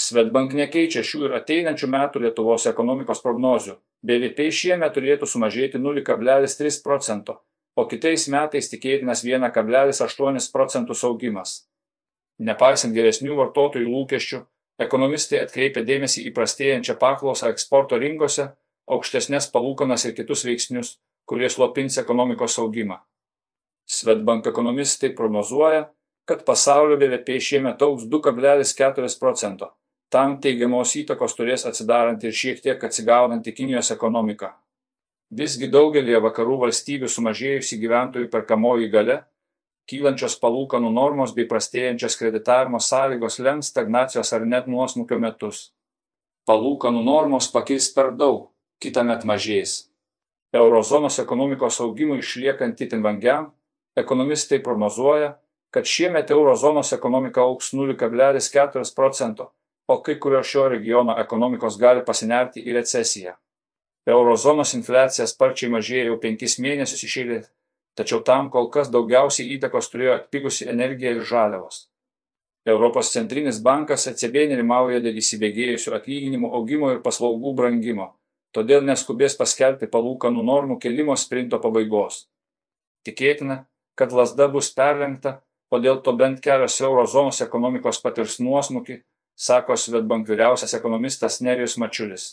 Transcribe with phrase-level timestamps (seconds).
[0.00, 3.74] Svetbank nekeičia šių ir ateinančių metų Lietuvos ekonomikos prognozių.
[4.00, 7.34] BVP šiemet turėtų sumažėti 0,3 procento,
[7.76, 11.52] o kitais metais tikėtinas 1,8 procentus augimas.
[12.40, 14.40] Nepaisant geresnių vartotojų lūkesčių,
[14.80, 18.46] ekonomistai atkreipia dėmesį į prastėjančią paklausą eksporto rinkose,
[18.88, 20.94] aukštesnės palūkanas ir kitus veiksnius,
[21.28, 23.02] kurie slopins ekonomikos augimą.
[23.84, 25.90] Svetbank ekonomistai prognozuoja,
[26.24, 29.74] kad pasaulio BVP šiemet augs 2,4 procento.
[30.10, 34.56] Tam teigiamos įtakos turės atsidaranti ir šiek tiek atsigaunanti Kinijos ekonomika.
[35.30, 39.20] Visgi daugelie vakarų valstybių sumažėjusi gyventojų perkamoji gale,
[39.86, 45.60] kylančios palūkanų normos bei prastėjančios kreditavimo sąlygos lems stagnacijos ar net nuosmukio metus.
[46.50, 48.48] Palūkanų normos pakils per daug,
[48.82, 49.76] kitą met mažės.
[50.50, 53.52] Eurozonos ekonomikos augimui išliekant itin vangiam,
[53.94, 55.36] ekonomistai prognozuoja,
[55.70, 59.52] kad šiemet eurozonos ekonomika auks 0,4 procento
[59.90, 63.34] o kai kurios šio regiono ekonomikos gali pasinerti į recesiją.
[64.08, 67.48] Eurozonos infliacija sparčiai mažėja jau penkis mėnesius iš eilės,
[67.98, 71.88] tačiau tam kol kas daugiausiai įtakos turėjo atpigusi energija ir žaliavos.
[72.68, 78.10] Europos centrinis bankas ECB nerimauja dėl įsibėgėjusių atlyginimų augimo ir paslaugų brangimo,
[78.56, 82.26] todėl neskubės paskelbti palūkanų normų kelimo sprinto pabaigos.
[83.08, 83.64] Tikėtina,
[83.96, 89.00] kad lasda bus perlenkta, o dėl to bent kelios eurozonos ekonomikos patirs nuosmukį,
[89.40, 92.24] sako Svetbank vyriausias ekonomistas Nerijus Mačiulis.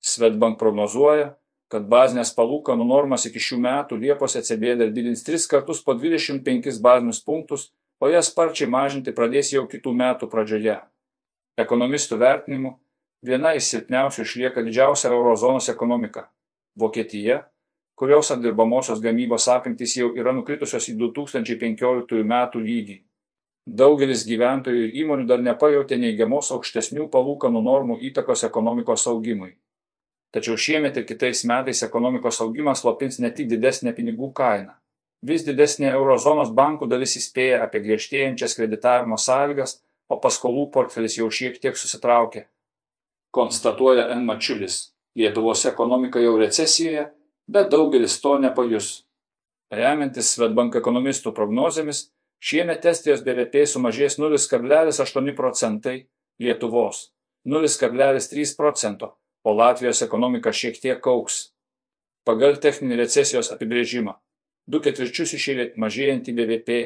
[0.00, 1.32] Svetbank prognozuoja,
[1.70, 6.78] kad bazinės palūkanų normas iki šių metų Liepos ECB dar didins 3 kartus po 25
[6.82, 7.66] bazinius punktus,
[7.98, 10.78] o jas sparčiai mažinti pradės jau kitų metų pradžioje.
[11.58, 12.76] Ekonomistų vertinimu,
[13.26, 16.28] viena iš silpniausių išlieka didžiausia eurozonos ekonomika-
[16.80, 17.42] Vokietija,
[17.98, 23.00] kurios apdirbamosios gamybos apimtys jau yra nukritusios į 2015 metų lygį.
[23.70, 29.52] Daugelis gyventojų ir įmonių dar nepajautė neigiamos aukštesnių palūkanų normų įtakos ekonomikos augimui.
[30.34, 34.74] Tačiau šiemet ir kitais metais ekonomikos augimas slopins ne tik didesnę pinigų kainą.
[35.22, 39.78] Vis didesnė eurozonos bankų dalis įspėja apie griežtėjančias kreditavimo sąlygas,
[40.10, 42.46] o paskolų portfelis jau šiek tiek susitraukė.
[43.30, 44.24] Konstatuoja N.
[44.26, 44.88] Mačiulis.
[45.14, 47.10] Lietuvos ekonomika jau recesijoje,
[47.46, 49.04] bet daugelis to nepajus.
[49.70, 52.08] Remiantis Svetbank ekonomistų prognozėmis,
[52.40, 56.06] Šiemet Estijos BVP sumažės 0,8 procentai,
[56.40, 57.10] Lietuvos
[57.44, 59.10] 0,3 procento,
[59.44, 61.50] o Latvijos ekonomika šiek tiek auks.
[62.24, 64.16] Pagal techninį recesijos apibrėžimą,
[64.64, 66.80] du ketvirčius išėlė mažėjantį BVP,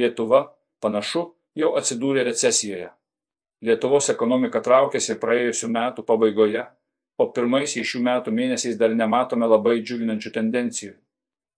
[0.00, 0.42] Lietuva,
[0.80, 2.88] panašu, jau atsidūrė recesijoje.
[3.60, 6.64] Lietuvos ekonomika traukėsi praėjusiu metu pabaigoje,
[7.20, 10.96] o pirmaisiais šių metų mėnesiais dar nematome labai džiuginančių tendencijų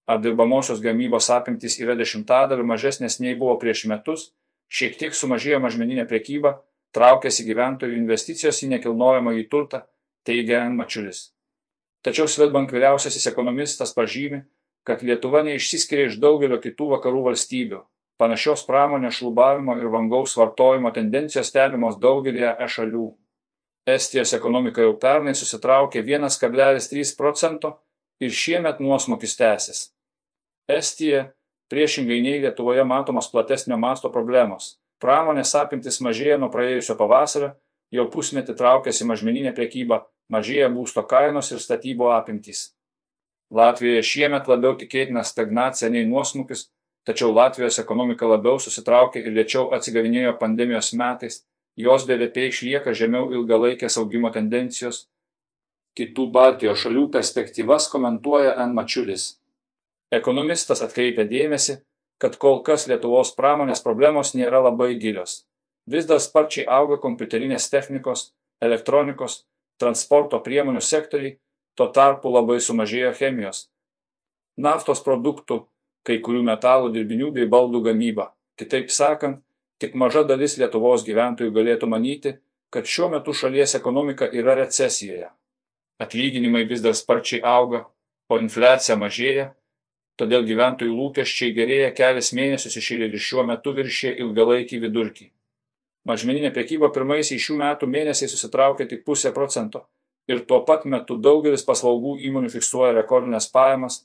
[0.07, 4.31] apdirbamosios gamybos apimtys yra dešimtadaliu mažesnės nei buvo prieš metus,
[4.71, 6.61] šiek tiek sumažėjo mažmeninė prekyba,
[6.95, 9.83] traukiasi gyventojų investicijos į nekilnojamąjį turtą,
[10.27, 10.77] teigia N.
[10.79, 11.33] Mačiulis.
[12.07, 14.45] Tačiau Svetbank vyriausiasis ekonomistas pažymi,
[14.87, 17.83] kad Lietuva neišsiskiria iš daugelio kitų vakarų valstybių.
[18.17, 23.09] Panašios pramonės šlubavimo ir vangaus vartojimo tendencijos stebimos daugelėje e šalių.
[23.91, 27.75] Estijos ekonomika jau pernai susitraukė 1,3 procento
[28.23, 29.83] ir šiemet nuosmukis tęsis.
[30.69, 31.33] Estija,
[31.71, 34.77] priešingai nei Lietuvoje matomos platesnio masto problemos.
[35.03, 37.53] Pramonės apimtis mažėja nuo praėjusio pavasario,
[37.95, 40.01] jau pusmetį traukiasi mažmeninė prekyba,
[40.33, 42.73] mažėja būsto kainos ir statybų apimtys.
[43.55, 46.67] Latvijoje šiemet labiau tikėtina stagnacija nei nuosmukis,
[47.07, 51.45] tačiau Latvijos ekonomika labiau susitraukė ir lėčiau atsigavinėjo pandemijos metais,
[51.79, 55.05] jos BVP išlieka žemiau ilgalaikės augimo tendencijos.
[55.97, 58.75] Kitų Baltijos šalių perspektyvas komentuoja N.
[58.75, 59.37] Mačiulis.
[60.15, 61.81] Ekonomistas atkreipia dėmesį,
[62.23, 65.45] kad kol kas Lietuvos pramonės problemos nėra labai gilios.
[65.87, 68.31] Vis dar sparčiai auga kompiuterinės technikos,
[68.63, 69.45] elektronikos,
[69.79, 71.37] transporto priemonių sektoriai,
[71.77, 73.67] tuo tarpu labai sumažėjo chemijos,
[74.57, 75.67] naftos produktų,
[76.07, 78.31] kai kurių metalų dirbinių bei baldų gamyba.
[78.57, 79.43] Kitaip sakant,
[79.83, 82.37] tik maža dalis Lietuvos gyventojų galėtų manyti,
[82.73, 85.29] kad šiuo metu šalies ekonomika yra recesijoje.
[86.01, 87.85] Atlyginimai vis dar sparčiai auga,
[88.31, 89.51] o infliacija mažėja,
[90.21, 95.29] todėl gyventojų lūkesčiai gerėja kelias mėnesius iš eilės ir šiuo metu viršė ilgalaikį vidurkį.
[96.07, 99.87] Mažmeninė prekyba pirmaisiais šių metų mėnesiais susitraukė tik pusę procento
[100.31, 104.05] ir tuo pat metu daugelis paslaugų įmonių fiksuoja rekordinės pajamas.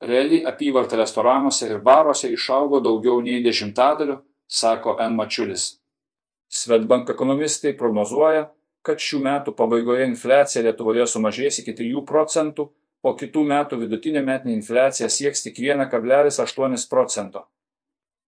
[0.00, 4.16] Reali apyvarta restoranuose ir baruose išaugo daugiau nei dešimtadaliu,
[4.48, 5.16] sako N.
[5.16, 5.76] Mačiulis.
[6.50, 8.48] Svetbank ekonomistai prognozuoja,
[8.82, 12.70] kad šių metų pabaigoje infliacija Lietuvoje sumažės iki 3 procentų
[13.02, 17.46] o kitų metų vidutinė metinė infliacija sieks tik 1,8 procento.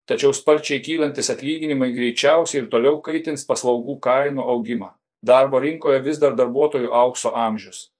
[0.08, 4.90] Tačiau sparčiai kylantis atlyginimai greičiausiai ir toliau kaitins paslaugų kainų augimą.
[5.22, 7.92] Darbo rinkoje vis dar darbuotojų aukso amžius.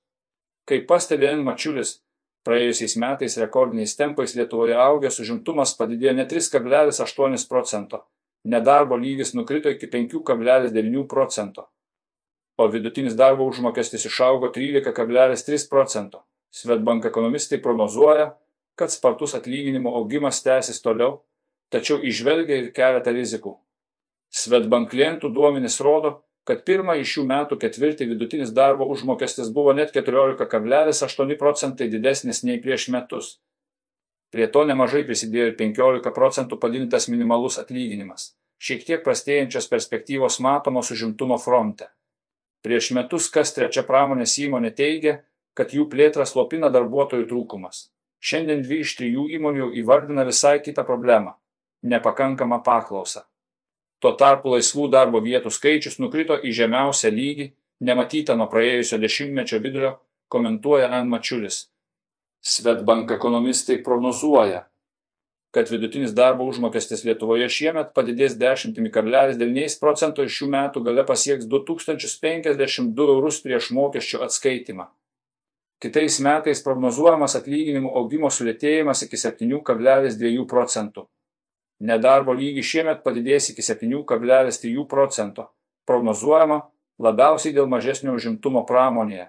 [0.67, 1.45] Kaip pastebi N.
[1.47, 2.01] Mačiulis,
[2.47, 8.03] praėjusiais metais rekordiniais tempais Lietuvoje augęs užimtumas padidėjo ne 3,8 procento,
[8.45, 11.69] nedarbo lygis nukrito iki 5,9 procento,
[12.59, 16.27] o vidutinis darbo užmokestis išaugo 13,3 procento.
[16.53, 18.33] Svetbank ekonomistai prognozuoja,
[18.77, 21.23] kad spartus atlyginimo augimas tęsis toliau
[21.73, 23.55] tačiau įžvelgia ir keletą rizikų.
[24.33, 26.19] Svetbank klientų duomenys rodo,
[26.49, 32.89] kad pirmąjį šių metų ketvirtį vidutinis darbo užmokestis buvo net 14,8 procentai didesnis nei prieš
[32.95, 33.39] metus.
[34.33, 38.33] Prie to nemažai prisidėjo ir 15 procentų padidintas minimalus atlyginimas.
[38.63, 41.91] Šiek tiek prastėjančios perspektyvos matomos užimtumo fronte.
[42.63, 45.19] Prieš metus kas trečia pramonės įmonė teigia,
[45.59, 47.89] kad jų plėtrą slopina darbuotojų trūkumas.
[48.23, 51.37] Šiandien dvi iš trijų įmonių įvardina visai kitą problemą
[51.83, 53.25] nepakankamą paklausą.
[54.03, 57.53] Tuo tarpu laisvų darbo vietų skaičius nukrito į žemiausią lygį,
[57.83, 59.97] nematytą nuo praėjusio dešimtmečio vidurio,
[60.31, 61.69] komentuoja An Mačiulis.
[62.43, 64.65] Svetbank ekonomistai prognozuoja,
[65.55, 73.09] kad vidutinis darbo užmokestis Lietuvoje šiemet padidės 10,9 procento ir šių metų gale pasieks 2052
[73.15, 74.89] eurus prieš mokesčių atskaitimą.
[75.83, 81.09] Kitais metais prognozuojamas atlyginimų augimo sulėtėjimas iki 7,2 procentų.
[81.83, 85.49] Nedarbo lygis šiemet padidės iki 7,3 procento.
[85.91, 86.61] Prognozuojama
[87.03, 89.27] labiausiai dėl mažesnio užimtumo pramonėje.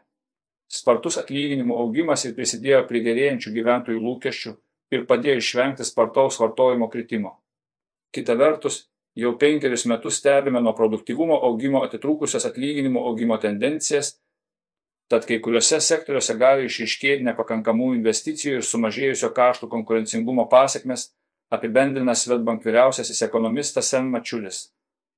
[0.69, 4.53] Spartus atlyginimų augimas ir prisidėjo prie gerėjančių gyventojų lūkesčių
[4.93, 7.39] ir padėjo išvengti spartaus vartojimo kritimo.
[8.13, 8.83] Kita vertus,
[9.17, 14.19] jau penkerius metus stebime nuo produktyvumo augimo atitrūkusias atlyginimų augimo tendencijas,
[15.11, 21.09] tad kai kuriuose sektoriuose gali išaiškėti nepakankamų investicijų ir sumažėjusio kaštų konkurencingumo pasiekmes
[21.53, 24.67] apibendrina Svetbank vyriausiasis ekonomistas Sen Mačiulis.